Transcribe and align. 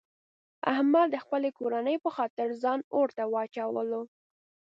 احمد 0.73 1.07
د 1.11 1.15
خپلې 1.23 1.49
کورنۍ 1.59 1.95
په 2.03 2.09
خاطر 2.15 2.47
ځان 2.63 2.79
اورته 2.95 3.23
واچولو. 3.33 4.01